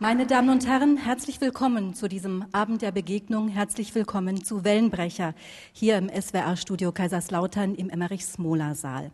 Meine 0.00 0.26
Damen 0.26 0.50
und 0.50 0.64
Herren, 0.64 0.96
herzlich 0.96 1.40
willkommen 1.40 1.92
zu 1.92 2.08
diesem 2.08 2.44
Abend 2.52 2.82
der 2.82 2.92
Begegnung. 2.92 3.48
Herzlich 3.48 3.96
willkommen 3.96 4.44
zu 4.44 4.62
Wellenbrecher 4.62 5.34
hier 5.72 5.98
im 5.98 6.08
SWR-Studio 6.08 6.92
Kaiserslautern 6.92 7.74
im 7.74 7.90
Emmerich-Smola-Saal. 7.90 9.10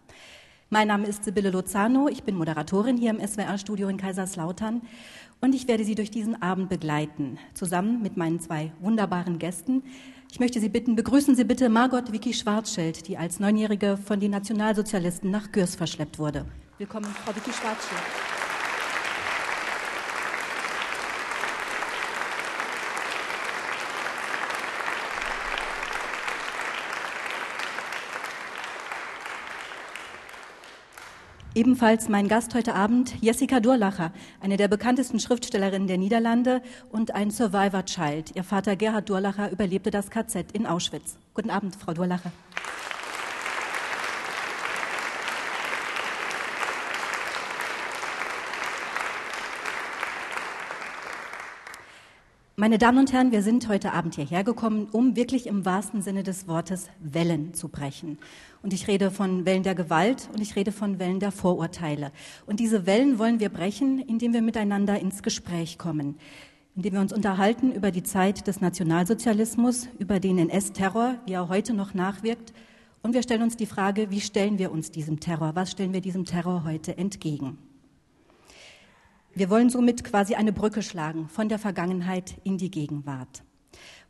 Mein 0.69 0.89
Name 0.89 1.07
ist 1.07 1.25
Sibylle 1.25 1.49
Lozano, 1.49 2.09
ich 2.09 2.25
bin 2.25 2.37
Moderatorin 2.37 2.99
hier 2.99 3.13
im 3.13 3.27
SWR-Studio 3.27 3.89
in 3.89 3.97
Kaiserslautern 3.97 4.83
und 5.41 5.55
ich 5.55 5.67
werde 5.69 5.87
Sie 5.87 5.95
durch 5.95 6.11
diesen 6.11 6.43
Abend 6.43 6.69
begleiten, 6.69 7.39
zusammen 7.55 8.03
mit 8.03 8.19
meinen 8.19 8.39
zwei 8.41 8.71
wunderbaren 8.81 9.39
Gästen. 9.39 9.85
Ich 10.31 10.39
möchte 10.39 10.61
Sie 10.61 10.69
bitten, 10.69 10.97
begrüßen 10.97 11.35
Sie 11.35 11.45
bitte 11.45 11.71
Margot 11.71 12.13
Vicky 12.13 12.35
Schwarzschild, 12.35 13.09
die 13.09 13.17
als 13.17 13.41
Neunjährige 13.41 13.97
von 13.97 14.21
den 14.21 14.33
Nationalsozialisten 14.33 15.31
nach 15.31 15.51
Gürs 15.51 15.77
verschleppt 15.77 16.19
wurde. 16.19 16.45
Willkommen, 16.77 17.07
Frau 17.07 17.35
Vicky 17.35 17.53
Schwarzschild. 17.53 18.34
Ebenfalls 31.57 32.09
mein 32.09 32.27
Gast 32.27 32.53
heute 32.57 32.75
Abend, 32.75 33.15
Jessica 33.21 33.61
Durlacher, 33.61 34.13
eine 34.41 34.57
der 34.57 34.67
bekanntesten 34.67 35.21
Schriftstellerinnen 35.21 35.87
der 35.87 35.99
Niederlande 35.99 36.63
und 36.91 37.15
ein 37.15 37.31
Survivor-Child. 37.31 38.35
Ihr 38.35 38.43
Vater 38.43 38.75
Gerhard 38.75 39.09
Durlacher 39.09 39.53
überlebte 39.53 39.93
das 39.93 40.11
KZ 40.11 40.51
in 40.53 40.67
Auschwitz. 40.67 41.17
Guten 41.33 41.51
Abend, 41.51 41.77
Frau 41.77 41.95
Durlacher. 41.95 42.33
Meine 52.65 52.79
Damen 52.79 52.97
und 52.97 53.13
Herren, 53.13 53.31
wir 53.31 53.43
sind 53.43 53.69
heute 53.69 53.93
Abend 53.93 54.15
hierher 54.15 54.43
gekommen, 54.43 54.89
um 54.91 55.17
wirklich 55.17 55.49
im 55.49 55.67
wahrsten 55.67 56.01
Sinne 56.01 56.23
des 56.23 56.49
Wortes 56.49 56.89
Wellen 56.99 57.53
zu 57.53 57.69
brechen. 57.69 58.17
Und 58.63 58.73
ich 58.73 58.89
rede 58.89 59.11
von 59.11 59.45
Wellen 59.45 59.65
der 59.65 59.75
Gewalt 59.75 60.31
und 60.33 60.41
ich 60.41 60.57
rede 60.57 60.73
von 60.73 60.99
Wellen 60.99 61.21
der 61.21 61.31
Vorurteile. 61.31 62.11
Und 62.47 62.61
diese 62.61 62.87
Wellen 62.87 63.19
wollen 63.19 63.39
wir 63.39 63.51
brechen, 63.51 63.99
indem 63.99 64.33
wir 64.33 64.41
miteinander 64.41 64.99
ins 64.99 65.23
Gespräch 65.23 65.77
kommen, 65.77 66.17
indem 66.75 66.95
wir 66.95 67.01
uns 67.03 67.13
unterhalten 67.13 67.71
über 67.71 67.91
die 67.91 68.03
Zeit 68.03 68.47
des 68.47 68.63
Nationalsozialismus, 68.63 69.87
über 69.99 70.19
den 70.19 70.39
NS-Terror, 70.39 71.17
wie 71.27 71.35
er 71.35 71.51
heute 71.51 71.75
noch 71.75 71.93
nachwirkt. 71.93 72.55
Und 73.03 73.13
wir 73.13 73.23
stellen 73.23 73.43
uns 73.43 73.59
die 73.59 73.67
Frage, 73.67 74.11
wie 74.11 74.23
stellen 74.23 74.59
wir 74.59 74.73
uns 74.73 74.91
diesem 74.91 75.21
Terror? 75.21 75.55
Was 75.55 75.73
stellen 75.73 75.93
wir 75.93 76.01
diesem 76.01 76.25
Terror 76.25 76.65
heute 76.65 76.97
entgegen? 76.97 77.59
Wir 79.37 79.51
wollen 79.51 79.69
somit 79.69 80.05
quasi 80.05 80.37
eine 80.37 80.53
Brücke 80.53 80.81
schlagen 80.81 81.29
von 81.29 81.49
der 81.49 81.59
Vergangenheit 81.59 82.37
in 82.45 82.57
die 82.57 82.71
Gegenwart. 82.71 83.43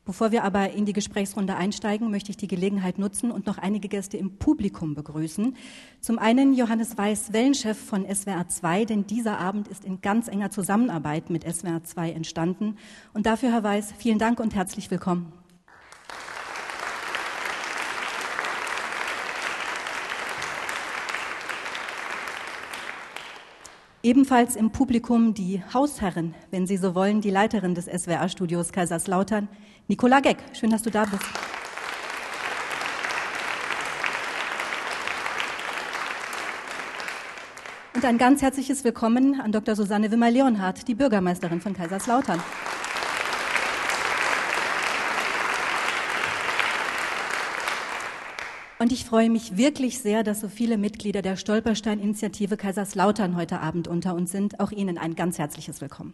Bevor 0.04 0.32
wir 0.32 0.44
aber 0.44 0.72
in 0.72 0.84
die 0.84 0.92
Gesprächsrunde 0.92 1.56
einsteigen, 1.56 2.10
möchte 2.10 2.30
ich 2.30 2.36
die 2.36 2.46
Gelegenheit 2.46 2.98
nutzen 2.98 3.30
und 3.30 3.46
noch 3.46 3.56
einige 3.56 3.88
Gäste 3.88 4.18
im 4.18 4.36
Publikum 4.36 4.94
begrüßen. 4.94 5.56
Zum 6.02 6.18
einen 6.18 6.52
Johannes 6.52 6.98
Weiß, 6.98 7.32
Wellenchef 7.32 7.78
von 7.78 8.04
SWR 8.04 8.46
2, 8.46 8.84
denn 8.84 9.06
dieser 9.06 9.38
Abend 9.38 9.66
ist 9.68 9.86
in 9.86 10.02
ganz 10.02 10.28
enger 10.28 10.50
Zusammenarbeit 10.50 11.30
mit 11.30 11.44
SWR 11.44 11.82
2 11.82 12.10
entstanden. 12.12 12.76
Und 13.14 13.24
dafür, 13.24 13.50
Herr 13.50 13.64
Weiß, 13.64 13.94
vielen 13.96 14.18
Dank 14.18 14.40
und 14.40 14.54
herzlich 14.54 14.90
willkommen. 14.90 15.32
Ebenfalls 24.04 24.54
im 24.54 24.70
Publikum 24.70 25.32
die 25.32 25.62
Hausherrin, 25.72 26.34
wenn 26.50 26.66
Sie 26.66 26.76
so 26.76 26.94
wollen, 26.94 27.22
die 27.22 27.30
Leiterin 27.30 27.74
des 27.74 27.86
SWR-Studios 27.86 28.70
Kaiserslautern, 28.70 29.48
Nicola 29.88 30.20
Geck. 30.20 30.36
Schön, 30.52 30.68
dass 30.68 30.82
du 30.82 30.90
da 30.90 31.06
bist. 31.06 31.24
Und 37.94 38.04
ein 38.04 38.18
ganz 38.18 38.42
herzliches 38.42 38.84
Willkommen 38.84 39.40
an 39.40 39.52
Dr. 39.52 39.74
Susanne 39.74 40.10
Wimmer-Leonhardt, 40.10 40.86
die 40.86 40.94
Bürgermeisterin 40.94 41.62
von 41.62 41.72
Kaiserslautern. 41.72 42.42
Und 48.80 48.90
ich 48.90 49.04
freue 49.04 49.30
mich 49.30 49.56
wirklich 49.56 50.00
sehr, 50.00 50.24
dass 50.24 50.40
so 50.40 50.48
viele 50.48 50.78
Mitglieder 50.78 51.22
der 51.22 51.36
Stolperstein-Initiative 51.36 52.56
Kaiserslautern 52.56 53.36
heute 53.36 53.60
Abend 53.60 53.86
unter 53.86 54.16
uns 54.16 54.32
sind. 54.32 54.58
Auch 54.58 54.72
Ihnen 54.72 54.98
ein 54.98 55.14
ganz 55.14 55.38
herzliches 55.38 55.80
Willkommen. 55.80 56.12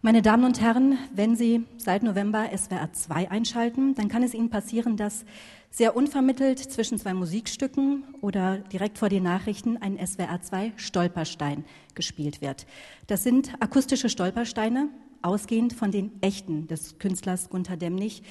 Meine 0.00 0.22
Damen 0.22 0.44
und 0.44 0.60
Herren, 0.60 0.98
wenn 1.14 1.36
Sie 1.36 1.64
seit 1.76 2.02
November 2.02 2.48
SWR 2.54 2.92
2 2.92 3.30
einschalten, 3.30 3.94
dann 3.94 4.08
kann 4.08 4.22
es 4.22 4.34
Ihnen 4.34 4.50
passieren, 4.50 4.96
dass 4.96 5.24
sehr 5.70 5.96
unvermittelt 5.96 6.58
zwischen 6.58 6.98
zwei 6.98 7.14
Musikstücken 7.14 8.04
oder 8.20 8.58
direkt 8.58 8.98
vor 8.98 9.08
den 9.08 9.22
Nachrichten 9.22 9.76
ein 9.76 9.98
SWR 9.98 10.40
2 10.40 10.72
Stolperstein 10.76 11.64
gespielt 11.94 12.40
wird. 12.40 12.66
Das 13.06 13.22
sind 13.22 13.52
akustische 13.60 14.08
Stolpersteine, 14.08 14.88
ausgehend 15.24 15.72
von 15.72 15.90
den 15.90 16.12
echten 16.22 16.66
des 16.66 16.98
Künstlers 16.98 17.48
Gunther 17.48 17.76
Demnig. 17.76 18.22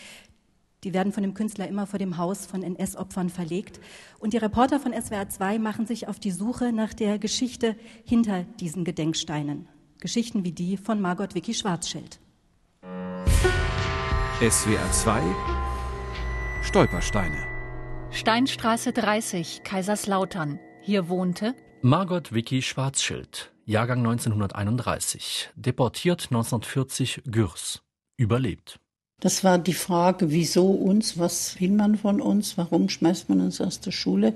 Die 0.84 0.94
werden 0.94 1.14
von 1.14 1.24
dem 1.24 1.34
Künstler 1.34 1.68
immer 1.68 1.88
vor 1.88 2.00
dem 2.00 2.18
Haus 2.18 2.46
von 2.46 2.62
NS-Opfern 2.62 3.30
verlegt. 3.30 3.80
Und 4.20 4.34
die 4.34 4.38
Reporter 4.38 4.80
von 4.80 4.94
SWR 4.94 5.30
2 5.30 5.60
machen 5.60 5.86
sich 5.86 6.08
auf 6.08 6.20
die 6.20 6.32
Suche 6.32 6.74
nach 6.74 6.94
der 6.94 7.20
Geschichte 7.20 7.76
hinter 8.04 8.44
diesen 8.60 8.84
Gedenksteinen. 8.84 9.68
Geschichten 10.00 10.44
wie 10.44 10.52
die 10.52 10.76
von 10.78 11.00
Margot 11.00 11.34
Vicky 11.36 11.54
Schwarzschild. 11.54 12.20
SWR 14.42 14.92
2 14.92 15.22
Stolpersteine. 16.64 17.48
Steinstraße 18.12 18.92
30, 18.92 19.64
Kaiserslautern. 19.64 20.60
Hier 20.82 21.08
wohnte 21.08 21.56
Margot 21.86 22.34
Vicky 22.34 22.62
Schwarzschild, 22.62 23.52
Jahrgang 23.66 24.00
1931, 24.00 25.50
deportiert 25.58 26.28
1940 26.32 27.24
Gürs, 27.30 27.82
überlebt. 28.16 28.80
Das 29.20 29.44
war 29.44 29.58
die 29.58 29.74
Frage, 29.74 30.32
wieso 30.32 30.68
uns, 30.68 31.20
was 31.20 31.60
will 31.60 31.72
man 31.72 31.98
von 31.98 32.22
uns, 32.22 32.58
warum 32.58 32.88
schmeißt 32.88 33.28
man 33.28 33.42
uns 33.42 33.60
aus 33.60 33.82
der 33.82 33.92
Schule? 33.92 34.34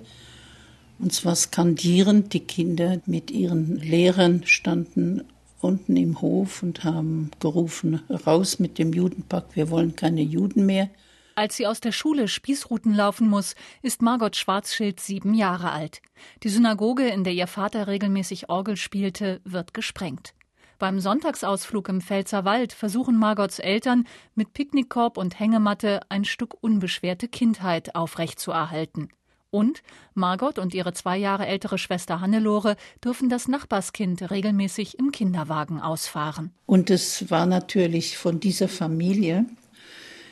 Und 0.99 1.13
zwar 1.13 1.37
skandierend, 1.37 2.33
die 2.33 2.41
Kinder 2.41 2.99
mit 3.05 3.31
ihren 3.31 3.77
Lehrern 3.77 4.43
standen 4.45 5.23
unten 5.61 5.95
im 5.95 6.19
Hof 6.19 6.63
und 6.63 6.83
haben 6.83 7.31
gerufen, 7.39 8.01
raus 8.27 8.59
mit 8.59 8.77
dem 8.77 8.91
Judenpakt, 8.91 9.55
wir 9.55 9.69
wollen 9.69 9.95
keine 9.95 10.21
Juden 10.21 10.65
mehr. 10.65 10.89
Als 11.37 11.55
sie 11.55 11.67
aus 11.67 11.79
der 11.79 11.91
Schule 11.91 12.27
Spießruten 12.27 12.95
laufen 12.95 13.29
muss, 13.29 13.53
ist 13.83 14.01
Margot 14.01 14.35
Schwarzschild 14.35 14.99
sieben 14.99 15.35
Jahre 15.35 15.71
alt. 15.71 16.01
Die 16.41 16.49
Synagoge, 16.49 17.07
in 17.09 17.23
der 17.23 17.33
ihr 17.33 17.45
Vater 17.45 17.85
regelmäßig 17.85 18.49
Orgel 18.49 18.75
spielte, 18.75 19.39
wird 19.43 19.75
gesprengt. 19.75 20.33
Beim 20.79 20.99
Sonntagsausflug 20.99 21.89
im 21.89 22.01
Pfälzer 22.01 22.43
Wald 22.43 22.73
versuchen 22.73 23.19
Margots 23.19 23.59
Eltern 23.59 24.05
mit 24.33 24.53
Picknickkorb 24.53 25.15
und 25.19 25.39
Hängematte 25.39 25.99
ein 26.09 26.25
Stück 26.25 26.55
unbeschwerte 26.59 27.27
Kindheit 27.27 27.93
aufrechtzuerhalten. 27.93 29.09
Und 29.51 29.83
Margot 30.15 30.57
und 30.57 30.73
ihre 30.73 30.93
zwei 30.93 31.17
Jahre 31.17 31.45
ältere 31.45 31.77
Schwester 31.77 32.19
Hannelore 32.19 32.75
dürfen 33.03 33.29
das 33.29 33.47
Nachbarskind 33.47 34.31
regelmäßig 34.31 34.97
im 34.97 35.11
Kinderwagen 35.11 35.81
ausfahren. 35.81 36.51
Und 36.65 36.89
es 36.89 37.29
war 37.29 37.45
natürlich 37.45 38.17
von 38.17 38.39
dieser 38.39 38.67
Familie 38.67 39.45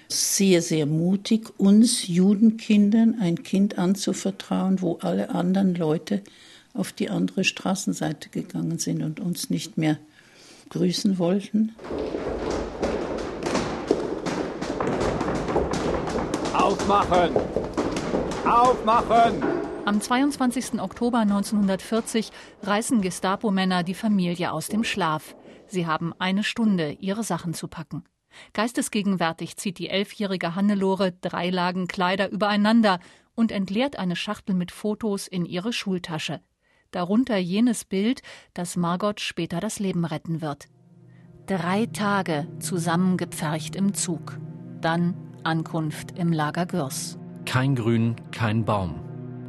sehr, 0.08 0.62
sehr 0.62 0.86
mutig, 0.86 1.52
uns 1.58 2.08
Judenkindern 2.08 3.18
ein 3.20 3.44
Kind 3.44 3.78
anzuvertrauen, 3.78 4.82
wo 4.82 4.98
alle 5.02 5.30
anderen 5.30 5.76
Leute 5.76 6.22
auf 6.74 6.92
die 6.92 7.10
andere 7.10 7.44
Straßenseite 7.44 8.30
gegangen 8.30 8.78
sind 8.78 9.02
und 9.02 9.20
uns 9.20 9.50
nicht 9.50 9.78
mehr 9.78 9.98
grüßen 10.70 11.18
wollten. 11.18 11.76
Aufmachen! 16.54 17.36
Aufmachen! 18.46 19.44
Am 19.86 20.02
22. 20.02 20.80
Oktober 20.82 21.20
1940 21.20 22.32
reißen 22.64 23.02
Gestapo-Männer 23.02 23.84
die 23.84 23.94
Familie 23.94 24.52
aus 24.52 24.68
dem 24.68 24.84
Schlaf. 24.84 25.36
Sie 25.68 25.86
haben 25.86 26.14
eine 26.18 26.44
Stunde, 26.44 26.98
ihre 27.00 27.24
Sachen 27.24 27.54
zu 27.54 27.68
packen. 27.68 28.04
Geistesgegenwärtig 28.54 29.58
zieht 29.58 29.78
die 29.78 29.90
elfjährige 29.90 30.56
Hannelore 30.56 31.12
drei 31.22 31.50
Lagen 31.50 31.88
Kleider 31.88 32.32
übereinander 32.32 33.00
und 33.36 33.52
entleert 33.52 33.98
eine 33.98 34.16
Schachtel 34.16 34.56
mit 34.56 34.72
Fotos 34.72 35.28
in 35.28 35.46
ihre 35.46 35.74
Schultasche. 35.74 36.42
Darunter 36.92 37.38
jenes 37.38 37.84
Bild, 37.86 38.22
das 38.54 38.78
Margot 38.78 39.20
später 39.20 39.60
das 39.60 39.80
Leben 39.80 40.06
retten 40.06 40.42
wird. 40.42 40.68
Drei 41.46 41.86
Tage 41.88 42.48
zusammengepfercht 42.60 43.76
im 43.76 43.94
Zug. 43.94 44.40
Dann 44.82 45.14
Ankunft 45.44 46.18
im 46.18 46.32
Lager 46.32 46.66
Gürs. 46.66 47.20
Kein 47.46 47.76
Grün, 47.76 48.16
kein 48.32 48.66
Baum. 48.66 49.02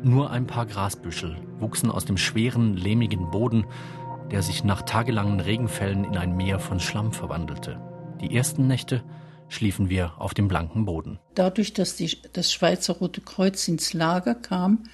Nur 0.02 0.30
ein 0.30 0.46
paar 0.46 0.66
Grasbüschel 0.66 1.36
wuchsen 1.58 1.90
aus 1.90 2.04
dem 2.04 2.18
schweren, 2.18 2.76
lehmigen 2.76 3.30
Boden, 3.30 3.66
der 4.30 4.42
sich 4.42 4.64
nach 4.64 4.82
tagelangen 4.82 5.40
Regenfällen 5.40 6.04
in 6.04 6.16
ein 6.16 6.36
Meer 6.36 6.58
von 6.58 6.80
Schlamm 6.80 7.12
verwandelte. 7.12 7.80
Die 8.20 8.34
ersten 8.34 8.66
Nächte 8.66 9.02
schliefen 9.48 9.90
wir 9.90 10.14
auf 10.18 10.32
dem 10.32 10.48
blanken 10.48 10.86
Boden. 10.86 11.18
Dadurch, 11.34 11.72
dass 11.72 11.96
die, 11.96 12.18
das 12.32 12.52
Schweizer 12.52 12.94
Rote 12.94 13.20
Kreuz 13.20 13.68
ins 13.68 13.92
Lager 13.92 14.34
kam, 14.34 14.84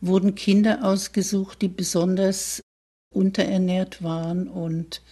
wurden 0.00 0.34
Kinder 0.34 0.80
ausgesucht, 0.82 1.62
die 1.62 1.68
besonders 1.68 2.62
unterernährt 3.12 4.02
waren 4.02 4.48
und 4.48 5.02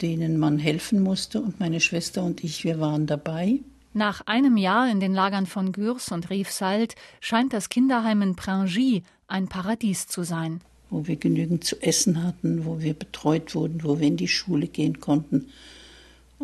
denen 0.00 0.38
man 0.38 0.58
helfen 0.58 1.02
musste. 1.02 1.40
Und 1.40 1.60
meine 1.60 1.80
Schwester 1.80 2.22
und 2.22 2.44
ich, 2.44 2.62
wir 2.64 2.78
waren 2.78 3.06
dabei. 3.06 3.60
Nach 3.94 4.26
einem 4.26 4.56
Jahr 4.56 4.90
in 4.90 5.00
den 5.00 5.14
Lagern 5.14 5.46
von 5.46 5.72
Gürs 5.72 6.12
und 6.12 6.30
Riefsalt 6.30 6.94
scheint 7.20 7.52
das 7.52 7.68
Kinderheim 7.68 8.22
in 8.22 8.36
Pringy 8.36 9.02
ein 9.26 9.48
Paradies 9.48 10.06
zu 10.06 10.22
sein. 10.22 10.60
Wo 10.88 11.06
wir 11.06 11.16
genügend 11.16 11.64
zu 11.64 11.82
essen 11.82 12.22
hatten, 12.22 12.64
wo 12.66 12.80
wir 12.80 12.94
betreut 12.94 13.54
wurden, 13.54 13.82
wo 13.82 13.98
wir 13.98 14.06
in 14.06 14.18
die 14.18 14.28
Schule 14.28 14.68
gehen 14.68 15.00
konnten 15.00 15.48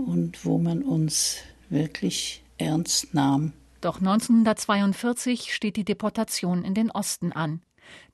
und 0.06 0.44
wo 0.44 0.58
man 0.58 0.82
uns 0.82 1.38
wirklich 1.68 2.42
ernst 2.58 3.14
nahm. 3.14 3.52
Doch 3.80 3.98
1942 3.98 5.54
steht 5.54 5.76
die 5.76 5.84
Deportation 5.84 6.64
in 6.64 6.74
den 6.74 6.90
Osten 6.90 7.32
an. 7.32 7.60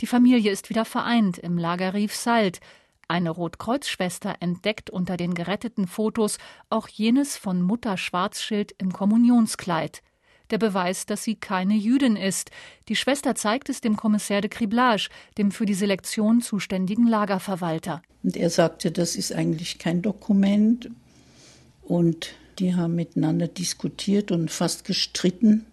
Die 0.01 0.07
Familie 0.07 0.51
ist 0.51 0.71
wieder 0.71 0.85
vereint 0.85 1.39
im 1.39 1.59
Lager 1.59 1.95
Riefsalt. 1.95 2.61
Eine 3.09 3.31
Rotkreuzschwester 3.31 4.37
entdeckt 4.41 4.91
unter 4.91 5.17
den 5.17 5.35
geretteten 5.35 5.87
Fotos 5.87 6.39
auch 6.71 6.89
jenes 6.89 7.37
von 7.37 7.63
Mutter 7.63 7.97
Schwarzschild 7.97 8.75
im 8.79 8.93
Kommunionskleid. 8.93 10.03
Der 10.51 10.59
Beweis, 10.59 11.07
dass 11.07 11.25
sie 11.25 11.37
keine 11.37 11.75
Jüdin 11.75 12.17
ist. 12.17 12.51
Die 12.89 12.97
Schwester 12.97 13.35
zeigt 13.35 13.71
es 13.71 13.81
dem 13.81 13.97
Kommissär 13.97 14.43
de 14.43 14.51
Criblage, 14.51 15.09
dem 15.39 15.51
für 15.51 15.65
die 15.65 15.75
Selektion 15.75 16.43
zuständigen 16.43 17.07
Lagerverwalter. 17.07 18.03
Und 18.23 18.37
er 18.37 18.51
sagte, 18.51 18.93
das 18.93 19.17
ist 19.17 19.33
eigentlich 19.33 19.79
kein 19.79 20.03
Dokument. 20.03 20.91
Und 21.85 22.35
die 22.59 22.75
haben 22.75 22.95
miteinander 22.95 23.49
diskutiert 23.49 24.31
und 24.31 24.51
fast 24.51 24.85
gestritten. 24.85 25.67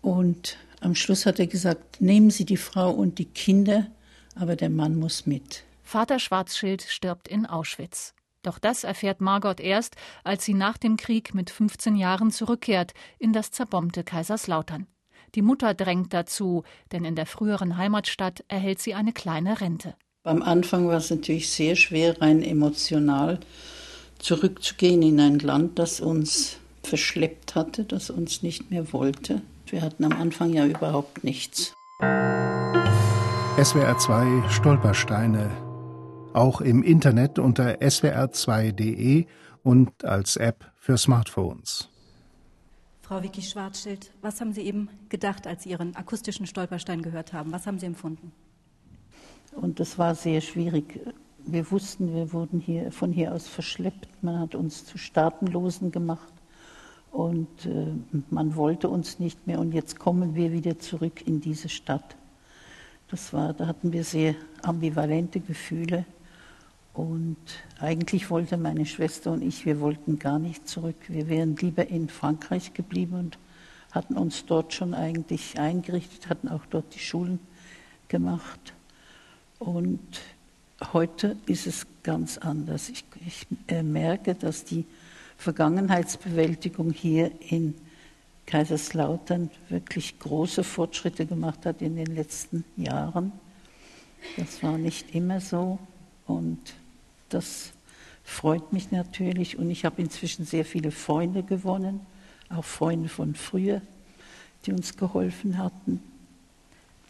Und 0.00 0.56
am 0.80 0.94
Schluss 0.94 1.26
hat 1.26 1.38
er 1.38 1.46
gesagt, 1.46 2.00
nehmen 2.00 2.30
Sie 2.30 2.44
die 2.44 2.56
Frau 2.56 2.90
und 2.90 3.18
die 3.18 3.26
Kinder, 3.26 3.86
aber 4.34 4.56
der 4.56 4.70
Mann 4.70 4.96
muss 4.96 5.26
mit. 5.26 5.64
Vater 5.82 6.18
Schwarzschild 6.18 6.82
stirbt 6.82 7.28
in 7.28 7.46
Auschwitz. 7.46 8.14
Doch 8.42 8.58
das 8.58 8.82
erfährt 8.82 9.20
Margot 9.20 9.60
erst, 9.60 9.94
als 10.24 10.44
sie 10.44 10.54
nach 10.54 10.76
dem 10.76 10.96
Krieg 10.96 11.34
mit 11.34 11.50
15 11.50 11.96
Jahren 11.96 12.30
zurückkehrt 12.32 12.92
in 13.18 13.32
das 13.32 13.52
zerbombte 13.52 14.02
Kaiserslautern. 14.02 14.88
Die 15.34 15.42
Mutter 15.42 15.74
drängt 15.74 16.12
dazu, 16.12 16.64
denn 16.90 17.04
in 17.04 17.14
der 17.14 17.26
früheren 17.26 17.76
Heimatstadt 17.76 18.44
erhält 18.48 18.80
sie 18.80 18.94
eine 18.94 19.12
kleine 19.12 19.60
Rente. 19.60 19.94
Am 20.24 20.42
Anfang 20.42 20.88
war 20.88 20.96
es 20.96 21.10
natürlich 21.10 21.50
sehr 21.50 21.76
schwer, 21.76 22.20
rein 22.20 22.42
emotional 22.42 23.38
zurückzugehen 24.22 25.02
in 25.02 25.20
ein 25.20 25.38
Land, 25.40 25.78
das 25.78 26.00
uns 26.00 26.56
verschleppt 26.82 27.54
hatte, 27.54 27.84
das 27.84 28.08
uns 28.10 28.42
nicht 28.42 28.70
mehr 28.70 28.92
wollte. 28.92 29.42
Wir 29.66 29.82
hatten 29.82 30.04
am 30.04 30.12
Anfang 30.12 30.52
ja 30.52 30.64
überhaupt 30.66 31.24
nichts. 31.24 31.74
SWR 33.62 33.98
2 33.98 34.48
Stolpersteine. 34.48 35.50
Auch 36.32 36.60
im 36.60 36.82
Internet 36.82 37.38
unter 37.38 37.80
swr2.de 37.80 39.26
und 39.62 40.04
als 40.04 40.36
App 40.36 40.70
für 40.76 40.96
Smartphones. 40.96 41.88
Frau 43.02 43.22
Vicky 43.22 43.42
Schwarzschild, 43.42 44.10
was 44.22 44.40
haben 44.40 44.52
Sie 44.52 44.62
eben 44.62 44.88
gedacht, 45.10 45.46
als 45.46 45.64
Sie 45.64 45.70
Ihren 45.70 45.94
akustischen 45.96 46.46
Stolperstein 46.46 47.02
gehört 47.02 47.32
haben? 47.32 47.52
Was 47.52 47.66
haben 47.66 47.78
Sie 47.78 47.86
empfunden? 47.86 48.32
Und 49.54 49.80
das 49.80 49.98
war 49.98 50.14
sehr 50.14 50.40
schwierig. 50.40 50.98
Wir 51.44 51.70
wussten, 51.70 52.14
wir 52.14 52.32
wurden 52.32 52.60
hier 52.60 52.92
von 52.92 53.12
hier 53.12 53.34
aus 53.34 53.48
verschleppt. 53.48 54.22
Man 54.22 54.38
hat 54.38 54.54
uns 54.54 54.84
zu 54.84 54.96
Staatenlosen 54.96 55.90
gemacht 55.90 56.32
und 57.10 57.66
äh, 57.66 57.92
man 58.30 58.54
wollte 58.56 58.88
uns 58.88 59.18
nicht 59.18 59.46
mehr. 59.46 59.58
Und 59.58 59.72
jetzt 59.72 59.98
kommen 59.98 60.34
wir 60.34 60.52
wieder 60.52 60.78
zurück 60.78 61.26
in 61.26 61.40
diese 61.40 61.68
Stadt. 61.68 62.16
Das 63.10 63.32
war, 63.32 63.52
da 63.52 63.66
hatten 63.66 63.92
wir 63.92 64.04
sehr 64.04 64.34
ambivalente 64.62 65.40
Gefühle. 65.40 66.04
Und 66.94 67.36
eigentlich 67.80 68.30
wollte 68.30 68.56
meine 68.56 68.86
Schwester 68.86 69.32
und 69.32 69.42
ich, 69.42 69.66
wir 69.66 69.80
wollten 69.80 70.18
gar 70.18 70.38
nicht 70.38 70.68
zurück. 70.68 70.96
Wir 71.08 71.28
wären 71.28 71.56
lieber 71.56 71.88
in 71.88 72.08
Frankreich 72.08 72.72
geblieben 72.74 73.14
und 73.14 73.38
hatten 73.90 74.16
uns 74.16 74.46
dort 74.46 74.74
schon 74.74 74.94
eigentlich 74.94 75.58
eingerichtet, 75.58 76.28
hatten 76.28 76.48
auch 76.48 76.64
dort 76.70 76.94
die 76.94 76.98
Schulen 76.98 77.40
gemacht. 78.08 78.74
Und 79.58 80.00
heute 80.92 81.36
ist 81.46 81.66
es 81.66 81.86
ganz 82.02 82.38
anders. 82.38 82.88
Ich, 82.88 83.04
ich 83.26 83.46
äh, 83.68 83.82
merke, 83.82 84.34
dass 84.34 84.64
die 84.64 84.84
Vergangenheitsbewältigung 85.36 86.92
hier 86.92 87.32
in 87.48 87.74
Kaiserslautern 88.46 89.50
wirklich 89.68 90.18
große 90.18 90.64
Fortschritte 90.64 91.26
gemacht 91.26 91.64
hat 91.66 91.82
in 91.82 91.96
den 91.96 92.14
letzten 92.14 92.64
Jahren. 92.76 93.32
Das 94.36 94.62
war 94.62 94.78
nicht 94.78 95.14
immer 95.14 95.40
so 95.40 95.78
und 96.26 96.58
das 97.28 97.72
freut 98.24 98.72
mich 98.72 98.90
natürlich 98.92 99.58
und 99.58 99.70
ich 99.70 99.84
habe 99.84 100.02
inzwischen 100.02 100.44
sehr 100.44 100.64
viele 100.64 100.90
Freunde 100.90 101.42
gewonnen, 101.42 102.00
auch 102.48 102.64
Freunde 102.64 103.08
von 103.08 103.34
früher, 103.34 103.82
die 104.66 104.72
uns 104.72 104.96
geholfen 104.96 105.58
hatten. 105.58 106.00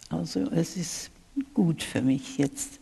Also 0.08 0.40
es 0.50 0.76
ist 0.76 1.10
gut 1.54 1.82
für 1.82 2.02
mich 2.02 2.38
jetzt. 2.38 2.81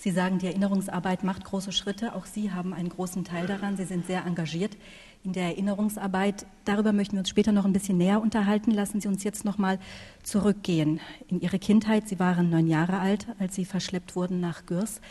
Sie 0.00 0.12
sagen, 0.12 0.38
die 0.38 0.46
Erinnerungsarbeit 0.46 1.24
macht 1.24 1.44
große 1.44 1.72
Schritte. 1.72 2.14
Auch 2.14 2.24
Sie 2.24 2.52
haben 2.52 2.72
einen 2.72 2.88
großen 2.88 3.22
Teil 3.22 3.46
daran. 3.46 3.76
Sie 3.76 3.84
sind 3.84 4.06
sehr 4.06 4.24
engagiert 4.24 4.78
in 5.24 5.34
der 5.34 5.48
Erinnerungsarbeit. 5.48 6.46
Darüber 6.64 6.94
möchten 6.94 7.16
wir 7.16 7.18
uns 7.18 7.28
später 7.28 7.52
noch 7.52 7.66
ein 7.66 7.74
bisschen 7.74 7.98
näher 7.98 8.22
unterhalten. 8.22 8.70
Lassen 8.70 9.02
Sie 9.02 9.08
uns 9.08 9.24
jetzt 9.24 9.44
noch 9.44 9.58
mal 9.58 9.78
zurückgehen 10.22 11.00
in 11.28 11.42
Ihre 11.42 11.58
Kindheit. 11.58 12.08
Sie 12.08 12.18
waren 12.18 12.48
neun 12.48 12.66
Jahre 12.66 12.98
alt, 12.98 13.26
als 13.38 13.54
Sie 13.54 13.66
verschleppt 13.66 14.16
wurden 14.16 14.40
nach 14.40 14.64
Gürs. 14.64 15.02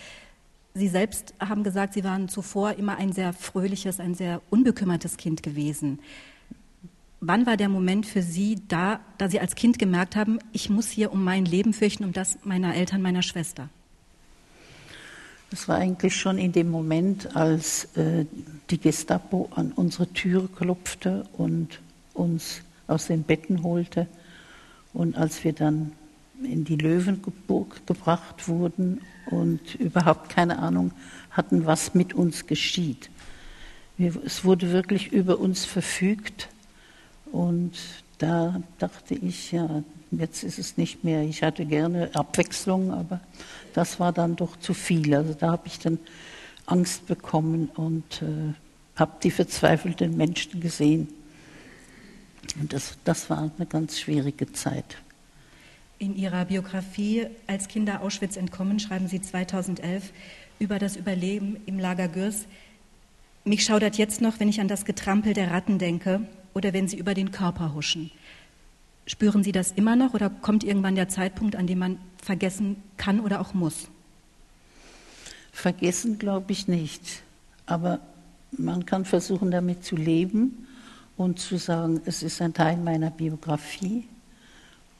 Sie 0.73 0.87
selbst 0.87 1.35
haben 1.39 1.63
gesagt, 1.63 1.93
Sie 1.93 2.03
waren 2.03 2.27
zuvor 2.27 2.73
immer 2.73 2.97
ein 2.97 3.13
sehr 3.13 3.33
fröhliches, 3.33 3.99
ein 3.99 4.15
sehr 4.15 4.41
unbekümmertes 4.49 5.17
Kind 5.17 5.43
gewesen. 5.43 5.99
Wann 7.21 7.45
war 7.45 7.57
der 7.57 7.69
Moment 7.69 8.07
für 8.07 8.23
Sie 8.23 8.59
da, 8.67 9.01
da 9.19 9.29
Sie 9.29 9.39
als 9.39 9.53
Kind 9.53 9.77
gemerkt 9.77 10.15
haben, 10.15 10.39
ich 10.51 10.71
muss 10.71 10.89
hier 10.89 11.11
um 11.11 11.23
mein 11.23 11.45
Leben 11.45 11.73
fürchten, 11.73 12.05
um 12.05 12.11
das 12.11 12.39
meiner 12.43 12.73
Eltern, 12.73 13.03
meiner 13.03 13.21
Schwester? 13.21 13.69
Das 15.49 15.67
war 15.67 15.77
eigentlich 15.77 16.15
schon 16.15 16.37
in 16.37 16.51
dem 16.51 16.69
Moment, 16.69 17.35
als 17.35 17.85
äh, 17.95 18.25
die 18.69 18.79
Gestapo 18.79 19.49
an 19.55 19.71
unsere 19.71 20.07
Tür 20.07 20.47
klopfte 20.55 21.25
und 21.33 21.79
uns 22.13 22.61
aus 22.87 23.07
den 23.07 23.23
Betten 23.23 23.63
holte. 23.63 24.07
Und 24.93 25.17
als 25.17 25.43
wir 25.43 25.53
dann 25.53 25.93
in 26.43 26.65
die 26.65 26.75
Löwenburg 26.75 27.85
gebracht 27.87 28.47
wurden 28.47 29.01
und 29.29 29.75
überhaupt 29.75 30.29
keine 30.29 30.59
Ahnung 30.59 30.91
hatten, 31.31 31.65
was 31.65 31.93
mit 31.93 32.13
uns 32.13 32.45
geschieht. 32.45 33.09
Wir, 33.97 34.15
es 34.23 34.45
wurde 34.45 34.71
wirklich 34.71 35.11
über 35.11 35.39
uns 35.39 35.65
verfügt 35.65 36.47
und 37.31 37.73
da 38.19 38.61
dachte 38.77 39.15
ich, 39.15 39.51
ja, 39.51 39.83
jetzt 40.11 40.43
ist 40.43 40.59
es 40.59 40.77
nicht 40.77 41.03
mehr, 41.03 41.21
ich 41.21 41.43
hatte 41.43 41.65
gerne 41.65 42.09
Abwechslung, 42.13 42.91
aber 42.91 43.19
das 43.73 43.99
war 43.99 44.11
dann 44.11 44.35
doch 44.35 44.57
zu 44.57 44.73
viel. 44.73 45.13
Also 45.13 45.33
da 45.33 45.51
habe 45.51 45.67
ich 45.67 45.79
dann 45.79 45.99
Angst 46.65 47.07
bekommen 47.07 47.69
und 47.75 48.21
äh, 48.21 48.53
habe 48.95 49.13
die 49.23 49.31
verzweifelten 49.31 50.15
Menschen 50.17 50.59
gesehen. 50.59 51.07
Und 52.59 52.73
das, 52.73 52.97
das 53.03 53.29
war 53.29 53.51
eine 53.55 53.65
ganz 53.65 53.99
schwierige 53.99 54.51
Zeit. 54.51 54.97
In 55.99 56.15
Ihrer 56.15 56.45
Biografie 56.45 57.27
Als 57.45 57.67
Kinder 57.67 58.01
Auschwitz 58.01 58.37
entkommen 58.37 58.79
schreiben 58.79 59.07
Sie 59.07 59.21
2011 59.21 60.11
über 60.57 60.79
das 60.79 60.95
Überleben 60.95 61.57
im 61.65 61.79
Lager 61.79 62.07
Gürs. 62.07 62.45
Mich 63.45 63.63
schaudert 63.63 63.97
jetzt 63.97 64.21
noch, 64.21 64.39
wenn 64.39 64.49
ich 64.49 64.61
an 64.61 64.67
das 64.67 64.85
Getrampel 64.85 65.33
der 65.33 65.51
Ratten 65.51 65.77
denke 65.77 66.21
oder 66.53 66.73
wenn 66.73 66.87
sie 66.87 66.97
über 66.97 67.13
den 67.13 67.31
Körper 67.31 67.73
huschen. 67.73 68.11
Spüren 69.09 69.43
Sie 69.43 69.51
das 69.51 69.71
immer 69.71 69.95
noch 69.95 70.13
oder 70.13 70.29
kommt 70.29 70.63
irgendwann 70.63 70.93
der 70.93 71.09
Zeitpunkt, 71.09 71.55
an 71.55 71.65
dem 71.65 71.79
man 71.79 71.97
vergessen 72.21 72.75
kann 72.95 73.19
oder 73.19 73.41
auch 73.41 73.55
muss? 73.55 73.87
Vergessen 75.51 76.19
glaube 76.19 76.51
ich 76.51 76.67
nicht, 76.67 77.23
aber 77.65 78.01
man 78.51 78.85
kann 78.85 79.05
versuchen, 79.05 79.49
damit 79.49 79.83
zu 79.83 79.95
leben 79.95 80.67
und 81.17 81.39
zu 81.39 81.57
sagen, 81.57 82.01
es 82.05 82.21
ist 82.21 82.39
ein 82.39 82.53
Teil 82.53 82.77
meiner 82.77 83.09
Biografie 83.09 84.07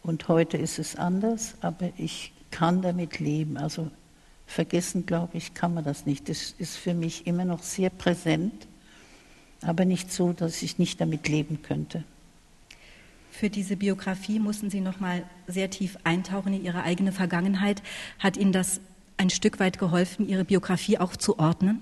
und 0.02 0.28
heute 0.28 0.58
ist 0.58 0.80
es 0.80 0.96
anders, 0.96 1.54
aber 1.62 1.92
ich 1.96 2.34
kann 2.50 2.82
damit 2.82 3.20
leben. 3.20 3.58
Also 3.58 3.92
vergessen, 4.48 5.06
glaube 5.06 5.38
ich, 5.38 5.54
kann 5.54 5.76
man 5.76 5.84
das 5.84 6.08
nicht. 6.08 6.30
Das 6.30 6.56
ist 6.58 6.78
für 6.78 6.96
mich 6.96 7.28
immer 7.28 7.46
noch 7.46 7.62
sehr 7.62 7.92
präsent, 7.92 8.66
aber 9.62 9.86
nicht 9.86 10.12
so, 10.12 10.34
dass 10.34 10.64
ich 10.64 10.80
nicht 10.80 11.00
damit 11.00 11.28
leben 11.28 11.62
könnte. 11.62 12.04
Für 13.40 13.50
diese 13.50 13.78
Biografie 13.78 14.38
mussten 14.38 14.70
Sie 14.70 14.82
noch 14.82 15.00
mal 15.00 15.24
sehr 15.48 15.70
tief 15.70 15.98
eintauchen 16.04 16.56
in 16.56 16.66
Ihre 16.66 16.84
eigene 16.84 17.14
Vergangenheit. 17.14 17.82
Hat 18.20 18.36
Ihnen 18.36 18.52
das 18.52 18.82
ein 19.16 19.30
Stück 19.30 19.62
weit 19.62 19.80
geholfen, 19.80 20.28
Ihre 20.28 20.44
Biografie 20.44 20.98
auch 20.98 21.16
zu 21.16 21.40
ordnen? 21.40 21.82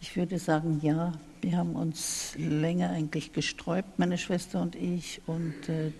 Ich 0.00 0.16
würde 0.16 0.40
sagen, 0.40 0.80
ja. 0.82 1.12
Wir 1.40 1.56
haben 1.56 1.76
uns 1.76 2.34
länger 2.36 2.90
eigentlich 2.90 3.32
gesträubt, 3.32 4.00
meine 4.00 4.18
Schwester 4.18 4.60
und 4.60 4.74
ich. 4.74 5.20
Und 5.26 5.68
äh, 5.68 5.92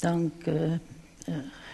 dank 0.00 0.32
äh, 0.48 0.80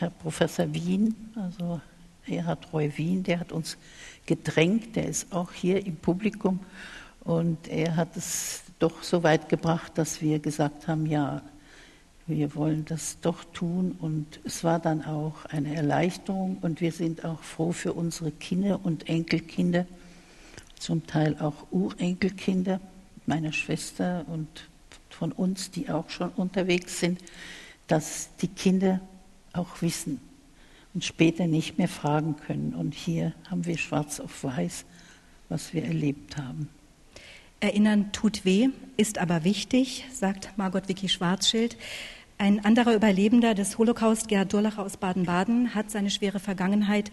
Herr 0.00 0.10
Professor 0.10 0.74
Wien, 0.74 1.14
also 1.34 1.80
Erhard 2.26 2.70
Roy 2.74 2.92
Wien, 2.94 3.22
der 3.22 3.40
hat 3.40 3.52
uns 3.52 3.78
gedrängt, 4.26 4.96
der 4.96 5.06
ist 5.06 5.32
auch 5.32 5.52
hier 5.52 5.86
im 5.86 5.96
Publikum. 5.96 6.60
Und 7.24 7.68
er 7.68 7.96
hat 7.96 8.18
es 8.18 8.64
doch 8.78 9.02
so 9.02 9.22
weit 9.22 9.48
gebracht, 9.48 9.92
dass 9.96 10.22
wir 10.22 10.38
gesagt 10.38 10.88
haben, 10.88 11.06
ja, 11.06 11.42
wir 12.26 12.54
wollen 12.54 12.84
das 12.84 13.18
doch 13.20 13.44
tun. 13.52 13.96
Und 13.98 14.40
es 14.44 14.62
war 14.62 14.78
dann 14.78 15.04
auch 15.04 15.44
eine 15.46 15.74
Erleichterung. 15.74 16.58
Und 16.60 16.80
wir 16.80 16.92
sind 16.92 17.24
auch 17.24 17.42
froh 17.42 17.72
für 17.72 17.92
unsere 17.94 18.30
Kinder 18.30 18.80
und 18.84 19.08
Enkelkinder, 19.08 19.86
zum 20.78 21.06
Teil 21.06 21.36
auch 21.40 21.66
Urenkelkinder 21.70 22.80
meiner 23.26 23.52
Schwester 23.52 24.24
und 24.28 24.68
von 25.10 25.32
uns, 25.32 25.70
die 25.70 25.90
auch 25.90 26.08
schon 26.10 26.30
unterwegs 26.30 27.00
sind, 27.00 27.20
dass 27.88 28.28
die 28.40 28.48
Kinder 28.48 29.00
auch 29.52 29.82
wissen 29.82 30.20
und 30.94 31.04
später 31.04 31.46
nicht 31.46 31.78
mehr 31.78 31.88
fragen 31.88 32.36
können. 32.36 32.74
Und 32.74 32.94
hier 32.94 33.34
haben 33.50 33.66
wir 33.66 33.76
schwarz 33.78 34.20
auf 34.20 34.44
weiß, 34.44 34.84
was 35.48 35.72
wir 35.74 35.84
erlebt 35.84 36.36
haben. 36.36 36.68
Erinnern 37.60 38.12
tut 38.12 38.44
weh, 38.44 38.68
ist 38.96 39.18
aber 39.18 39.42
wichtig, 39.42 40.04
sagt 40.12 40.56
Margot 40.56 40.88
Vicky 40.88 41.08
Schwarzschild. 41.08 41.76
Ein 42.38 42.64
anderer 42.64 42.94
Überlebender 42.94 43.54
des 43.54 43.78
Holocaust, 43.78 44.28
Gerhard 44.28 44.52
Durlacher 44.52 44.84
aus 44.84 44.96
Baden-Baden, 44.96 45.74
hat 45.74 45.90
seine 45.90 46.10
schwere 46.10 46.38
Vergangenheit 46.38 47.10